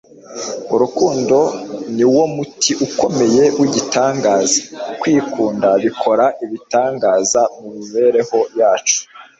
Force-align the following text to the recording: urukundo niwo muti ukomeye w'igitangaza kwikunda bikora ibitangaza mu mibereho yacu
urukundo 0.73 1.37
niwo 1.95 2.23
muti 2.35 2.71
ukomeye 2.85 3.43
w'igitangaza 3.59 4.59
kwikunda 4.99 5.67
bikora 5.83 6.25
ibitangaza 6.43 7.41
mu 7.57 7.67
mibereho 7.77 8.37
yacu 8.59 8.99